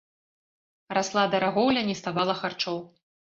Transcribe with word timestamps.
Расла 0.97 1.25
дарагоўля, 1.33 1.85
не 1.91 1.95
ставала 2.01 2.35
харчоў. 2.41 2.83